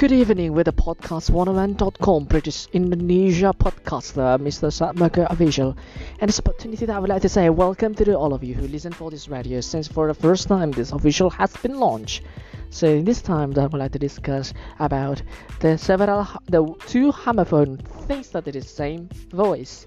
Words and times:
Good 0.00 0.12
evening 0.12 0.54
with 0.54 0.64
the 0.64 0.72
podcast 0.72 1.28
101.com 1.28 2.24
British 2.24 2.68
Indonesia 2.72 3.52
podcaster 3.52 4.32
uh, 4.32 4.38
Mr. 4.40 4.72
Satmaka 4.72 5.28
Official. 5.28 5.76
And 6.20 6.26
this 6.26 6.40
opportunity 6.40 6.88
that 6.88 6.96
I 6.96 6.98
would 6.98 7.10
like 7.10 7.20
to 7.20 7.28
say 7.28 7.50
welcome 7.50 7.92
to 8.00 8.16
all 8.16 8.32
of 8.32 8.40
you 8.40 8.54
who 8.54 8.64
listen 8.66 8.96
for 8.96 9.10
this 9.10 9.28
radio 9.28 9.60
since 9.60 9.92
for 9.92 10.08
the 10.08 10.16
first 10.16 10.48
time 10.48 10.72
this 10.72 10.92
official 10.96 11.28
has 11.36 11.52
been 11.60 11.76
launched. 11.76 12.24
So 12.70 12.88
in 12.88 13.04
this 13.04 13.20
time 13.20 13.52
that 13.52 13.60
I 13.60 13.66
would 13.68 13.76
like 13.76 13.92
to 13.92 14.00
discuss 14.00 14.56
about 14.80 15.20
the 15.60 15.76
several 15.76 16.24
the 16.48 16.64
two 16.88 17.12
homophone 17.12 17.76
things 18.08 18.32
that 18.32 18.48
it 18.48 18.56
is 18.56 18.72
same 18.72 19.12
voice. 19.36 19.84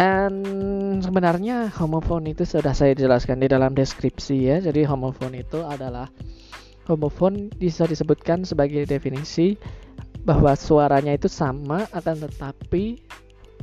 And 0.00 1.04
sebenarnya 1.04 1.68
homophone 1.76 2.24
itu 2.32 2.48
sudah 2.48 2.72
saya 2.72 2.96
jelaskan 2.96 3.44
di 3.44 3.52
dalam 3.52 3.76
deskripsi 3.76 4.48
ya. 4.48 4.64
Jadi 4.64 4.88
homophone 4.88 5.44
itu 5.44 5.60
adalah 5.60 6.08
homofon 6.88 7.52
bisa 7.58 7.84
disebutkan 7.84 8.46
sebagai 8.46 8.86
definisi 8.88 9.58
bahwa 10.24 10.52
suaranya 10.52 11.16
itu 11.16 11.28
sama 11.28 11.88
akan 11.96 12.28
tetapi 12.28 13.00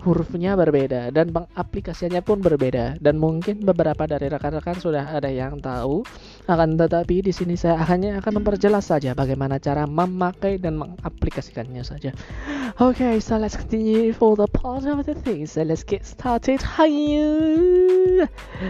hurufnya 0.01 0.53
berbeda 0.53 1.09
dan 1.09 1.33
pengaplikasiannya 1.33 2.21
pun 2.21 2.37
berbeda 2.37 3.01
dan 3.01 3.17
mungkin 3.17 3.65
beberapa 3.65 4.05
dari 4.05 4.29
rekan-rekan 4.29 4.77
sudah 4.77 5.09
ada 5.09 5.29
yang 5.29 5.57
tahu 5.57 6.05
akan 6.45 6.77
tetapi 6.77 7.25
di 7.25 7.33
sini 7.33 7.57
saya 7.57 7.81
hanya 7.81 8.21
akan 8.21 8.41
memperjelas 8.41 8.93
saja 8.93 9.17
bagaimana 9.17 9.57
cara 9.57 9.89
memakai 9.89 10.61
dan 10.61 10.77
mengaplikasikannya 10.77 11.81
saja. 11.81 12.13
Okay, 12.77 13.17
so 13.17 13.41
let's 13.41 13.57
continue 13.57 14.13
for 14.13 14.37
the 14.37 14.45
part 14.45 14.85
of 14.85 15.01
the 15.09 15.17
thing. 15.17 15.49
So 15.49 15.65
let's 15.65 15.81
get 15.81 16.05
started. 16.05 16.61
Hi. 16.77 16.93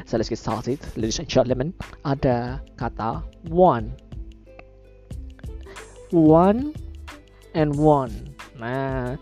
So 0.08 0.16
let's 0.16 0.32
get 0.32 0.40
started, 0.40 0.80
ladies 0.96 1.20
and 1.20 1.28
gentlemen. 1.28 1.76
Ada 2.08 2.64
kata 2.80 3.28
one 3.52 4.07
one 6.12 6.72
and 7.56 7.76
one. 7.76 8.36
Nah, 8.58 9.14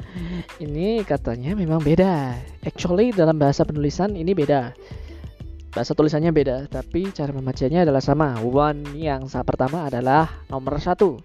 ini 0.63 1.03
katanya 1.03 1.51
memang 1.59 1.83
beda. 1.83 2.39
Actually 2.63 3.11
dalam 3.11 3.35
bahasa 3.35 3.67
penulisan 3.67 4.15
ini 4.15 4.31
beda. 4.31 4.71
Bahasa 5.75 5.91
tulisannya 5.91 6.31
beda, 6.31 6.71
tapi 6.71 7.11
cara 7.11 7.35
membacanya 7.35 7.83
adalah 7.83 7.99
sama. 7.99 8.39
One 8.39 8.95
yang 8.95 9.27
saat 9.27 9.43
pertama 9.43 9.91
adalah 9.91 10.31
nomor 10.47 10.79
satu. 10.79 11.19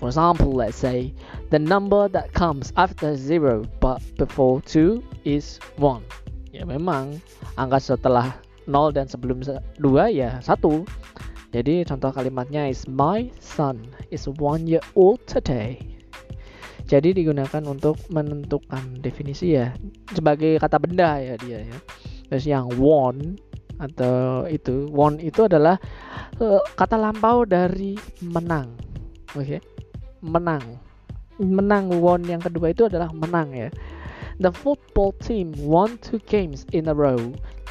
For 0.00 0.08
example, 0.08 0.56
let's 0.56 0.80
say 0.80 1.12
the 1.52 1.60
number 1.60 2.08
that 2.08 2.32
comes 2.32 2.72
after 2.80 3.12
zero 3.20 3.68
but 3.84 4.00
before 4.16 4.64
two 4.64 5.04
is 5.28 5.60
one. 5.76 6.00
Ya 6.48 6.64
memang 6.64 7.20
angka 7.60 7.84
setelah 7.84 8.32
nol 8.64 8.96
dan 8.96 9.12
sebelum 9.12 9.44
dua 9.76 10.08
ya 10.08 10.40
satu. 10.40 10.88
Jadi 11.48 11.80
contoh 11.88 12.12
kalimatnya 12.12 12.68
is 12.68 12.84
my 12.84 13.32
son 13.40 13.88
is 14.12 14.28
one 14.36 14.68
year 14.68 14.84
old 14.92 15.20
today. 15.24 15.80
Jadi 16.88 17.12
digunakan 17.16 17.64
untuk 17.68 18.00
menentukan 18.12 19.00
definisi 19.00 19.56
ya 19.56 19.72
sebagai 20.12 20.56
kata 20.60 20.76
benda 20.80 21.20
ya 21.20 21.36
dia 21.40 21.64
ya. 21.64 21.78
Terus 22.28 22.44
yang 22.44 22.68
won 22.76 23.36
atau 23.80 24.44
itu 24.50 24.90
won 24.92 25.22
itu 25.22 25.48
adalah 25.48 25.80
uh, 26.40 26.60
kata 26.76 27.00
lampau 27.00 27.48
dari 27.48 27.96
menang. 28.24 28.76
Oke. 29.32 29.56
Okay? 29.56 29.60
Menang. 30.20 30.64
Menang 31.40 31.88
won 31.96 32.24
yang 32.28 32.44
kedua 32.44 32.76
itu 32.76 32.88
adalah 32.92 33.08
menang 33.12 33.56
ya. 33.56 33.68
The 34.38 34.54
football 34.54 35.18
team 35.18 35.50
won 35.58 35.98
two 35.98 36.22
games 36.30 36.62
in 36.70 36.86
a 36.86 36.94
row. 36.94 37.18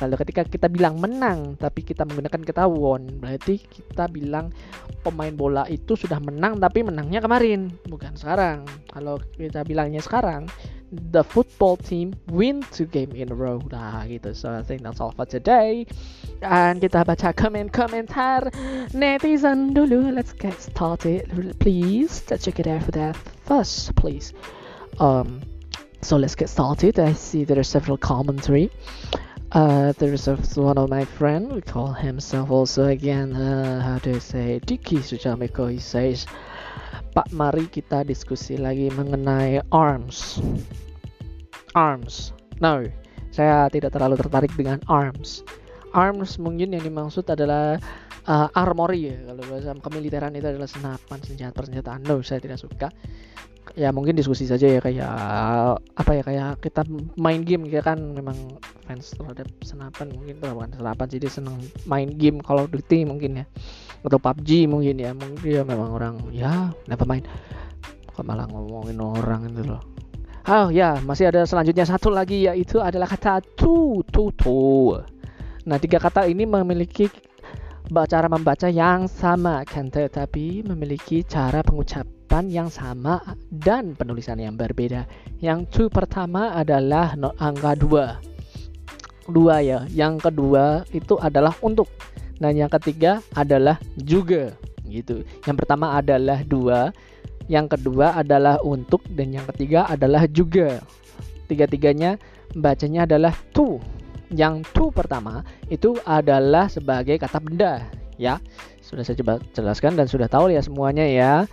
Lalu 0.03 0.15
ketika 0.19 0.43
kita 0.43 0.67
bilang 0.67 0.99
menang 0.99 1.55
tapi 1.55 1.79
kita 1.79 2.03
menggunakan 2.03 2.43
kata 2.43 2.67
won, 2.67 3.07
berarti 3.23 3.63
kita 3.63 4.11
bilang 4.11 4.51
pemain 4.99 5.31
bola 5.31 5.63
itu 5.71 5.95
sudah 5.95 6.19
menang 6.19 6.59
tapi 6.59 6.83
menangnya 6.83 7.23
kemarin, 7.23 7.71
bukan 7.87 8.19
sekarang. 8.19 8.67
Kalau 8.91 9.15
kita 9.39 9.63
bilangnya 9.63 10.03
sekarang, 10.03 10.51
the 10.91 11.23
football 11.23 11.79
team 11.79 12.11
win 12.29 12.59
two 12.75 12.85
game 12.85 13.15
in 13.15 13.31
a 13.31 13.37
row. 13.37 13.63
Nah 13.71 14.03
gitu. 14.05 14.35
So 14.35 14.51
I 14.51 14.61
think 14.61 14.83
that's 14.83 14.99
all 14.99 15.15
for 15.15 15.23
today. 15.23 15.87
Dan 16.43 16.83
kita 16.83 17.07
baca 17.07 17.31
komen-komentar 17.31 18.51
netizen 18.91 19.71
dulu. 19.71 20.11
Let's 20.11 20.35
get 20.35 20.59
started, 20.59 21.31
please. 21.63 22.27
Let's 22.27 22.43
check 22.43 22.59
it 22.59 22.67
out 22.67 22.83
for 22.83 22.93
that 22.93 23.15
first, 23.47 23.95
please. 23.95 24.35
Um, 24.99 25.41
so 26.07 26.15
let's 26.15 26.39
get 26.39 26.47
started. 26.47 26.95
I 27.03 27.11
see 27.11 27.43
there 27.43 27.59
are 27.59 27.67
several 27.67 27.99
commentary. 27.99 28.71
Uh, 29.51 29.91
there's 29.99 30.23
one 30.55 30.79
of 30.79 30.87
my 30.87 31.03
friend. 31.03 31.51
We 31.51 31.59
call 31.59 31.91
himself 31.91 32.47
also 32.47 32.87
again. 32.87 33.35
Uh, 33.35 33.83
how 33.83 33.99
do 33.99 34.15
I 34.15 34.23
say? 34.23 34.63
Diki 34.63 35.03
Sujamiko. 35.03 35.67
He 35.67 35.83
says, 35.83 36.23
Pak, 37.11 37.27
mari 37.35 37.67
kita 37.67 38.07
diskusi 38.07 38.55
lagi 38.55 38.87
mengenai 38.95 39.59
arms. 39.75 40.39
Arms. 41.75 42.31
No, 42.63 42.87
saya 43.35 43.67
tidak 43.67 43.91
terlalu 43.91 44.15
tertarik 44.15 44.55
dengan 44.55 44.79
arms. 44.87 45.43
Arms 45.91 46.39
mungkin 46.39 46.71
yang 46.71 46.87
dimaksud 46.87 47.27
adalah 47.27 47.83
uh, 48.31 48.47
armory 48.55 49.11
ya. 49.11 49.19
Kalau 49.27 49.43
bahasa 49.43 49.75
kemiliteran 49.75 50.31
itu 50.39 50.47
adalah 50.55 50.71
senapan 50.71 51.19
senjata 51.19 51.51
persenjataan. 51.51 51.99
No, 52.07 52.23
saya 52.23 52.39
tidak 52.39 52.63
suka 52.63 52.95
ya 53.75 53.89
mungkin 53.91 54.15
diskusi 54.15 54.47
saja 54.47 54.69
ya 54.69 54.79
kayak 54.79 55.11
apa 55.81 56.11
ya 56.15 56.23
kayak 56.23 56.63
kita 56.63 56.85
main 57.19 57.43
game 57.43 57.67
ya 57.67 57.83
kan. 57.83 57.99
Memang 57.99 58.61
fans 58.87 59.11
terhadap 59.17 59.49
senapan 59.65 60.13
mungkin 60.13 60.39
bukan 60.39 60.71
senapan 60.77 61.05
dia 61.09 61.31
seneng 61.31 61.57
main 61.83 62.13
game 62.15 62.39
kalau 62.39 62.69
Duty 62.69 63.03
mungkin 63.03 63.43
ya 63.43 63.45
atau 64.05 64.21
PUBG 64.21 64.71
mungkin 64.71 64.95
ya. 65.01 65.11
Mungkin 65.11 65.43
dia 65.43 65.61
memang 65.67 65.89
orang 65.91 66.15
ya 66.31 66.71
never 66.87 67.03
main? 67.03 67.27
Kok 68.15 68.23
malah 68.23 68.47
ngomongin 68.47 68.97
orang 69.03 69.51
itu 69.51 69.67
loh. 69.67 69.83
Oh 70.47 70.71
ya, 70.71 70.95
masih 71.03 71.27
ada 71.27 71.43
selanjutnya 71.43 71.83
satu 71.83 72.07
lagi 72.07 72.47
yaitu 72.47 72.79
adalah 72.79 73.03
kata 73.03 73.43
tu 73.59 73.99
tu 74.07 74.31
tu. 74.31 74.95
Nah, 75.67 75.75
tiga 75.75 75.99
kata 75.99 76.23
ini 76.23 76.47
memiliki 76.47 77.11
cara 77.87 78.27
membaca 78.27 78.67
yang 78.67 79.07
sama 79.07 79.63
kan 79.63 79.87
tetapi 79.87 80.63
memiliki 80.63 81.23
cara 81.23 81.63
pengucap 81.63 82.16
ucapan 82.27 82.51
yang 82.51 82.67
sama 82.67 83.23
dan 83.47 83.95
penulisan 83.95 84.35
yang 84.35 84.59
berbeda. 84.59 85.07
Yang 85.39 85.59
tu 85.71 85.83
pertama 85.87 86.51
adalah 86.51 87.15
angka 87.39 87.79
dua, 87.79 88.19
dua 89.31 89.63
ya. 89.63 89.87
Yang 89.95 90.27
kedua 90.27 90.83
itu 90.91 91.15
adalah 91.23 91.55
untuk. 91.63 91.87
Dan 92.35 92.59
yang 92.59 92.67
ketiga 92.67 93.23
adalah 93.31 93.79
juga 93.95 94.51
gitu. 94.83 95.23
Yang 95.47 95.55
pertama 95.63 95.95
adalah 95.95 96.43
dua, 96.43 96.91
yang 97.47 97.71
kedua 97.71 98.11
adalah 98.19 98.59
untuk 98.59 99.07
dan 99.07 99.31
yang 99.31 99.47
ketiga 99.55 99.87
adalah 99.87 100.27
juga. 100.27 100.83
Tiga-tiganya 101.47 102.19
bacanya 102.59 103.07
adalah 103.07 103.31
tu. 103.55 103.79
Yang 104.35 104.67
tu 104.75 104.91
pertama 104.91 105.47
itu 105.71 105.95
adalah 106.03 106.67
sebagai 106.67 107.15
kata 107.23 107.39
benda 107.39 107.87
ya. 108.19 108.43
Sudah 108.83 109.07
saya 109.07 109.15
coba 109.15 109.39
jelaskan 109.55 109.95
dan 109.95 110.11
sudah 110.11 110.27
tahu 110.27 110.51
ya 110.51 110.59
semuanya 110.59 111.07
ya. 111.07 111.47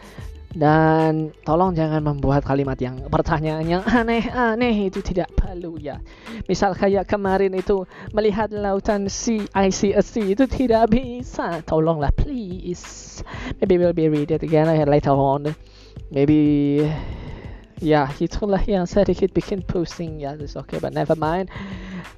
Dan 0.54 1.34
tolong 1.42 1.74
jangan 1.74 1.98
membuat 1.98 2.46
kalimat 2.46 2.78
yang 2.78 3.10
pertanyaan 3.10 3.66
yang 3.66 3.82
aneh-aneh 3.82 4.86
itu 4.86 5.02
tidak 5.02 5.26
perlu 5.34 5.82
ya. 5.82 5.98
Misal 6.46 6.78
kayak 6.78 7.10
kemarin 7.10 7.58
itu 7.58 7.82
melihat 8.14 8.54
lautan 8.54 9.10
sea, 9.10 9.50
itu 9.50 10.44
tidak 10.46 10.94
bisa. 10.94 11.58
Tolonglah 11.66 12.14
please. 12.14 13.18
Maybe 13.58 13.82
we'll 13.82 13.90
be 13.90 14.06
read 14.06 14.30
it 14.30 14.46
again 14.46 14.70
later 14.86 15.18
on. 15.18 15.50
Maybe 16.14 16.86
ya 17.82 18.06
itulah 18.22 18.62
yang 18.62 18.86
sedikit 18.86 19.34
bikin 19.34 19.66
pusing 19.66 20.22
ya. 20.22 20.38
It's 20.38 20.54
okay 20.54 20.78
but 20.78 20.94
never 20.94 21.18
mind. 21.18 21.50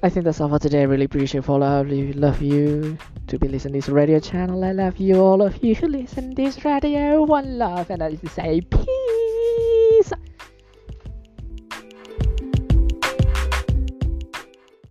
I 0.03 0.09
think 0.09 0.25
that's 0.25 0.39
all 0.39 0.49
for 0.49 0.59
today. 0.59 0.81
I 0.81 0.83
really 0.83 1.05
appreciate 1.05 1.49
all 1.49 1.63
of 1.63 1.89
you. 1.89 2.13
Love 2.13 2.41
you 2.41 2.97
to 3.27 3.39
be 3.39 3.47
listening 3.47 3.81
to 3.81 3.87
this 3.87 3.89
radio 3.89 4.19
channel. 4.19 4.63
I 4.63 4.71
love 4.71 4.97
you, 4.97 5.19
all 5.19 5.41
of 5.41 5.63
you 5.63 5.75
who 5.75 5.87
listen 5.87 6.35
to 6.35 6.43
this 6.43 6.63
radio. 6.63 7.23
One 7.23 7.57
love, 7.57 7.89
and 7.89 8.01
I 8.01 8.15
just 8.15 8.35
say 8.35 8.61
peace. 8.61 9.26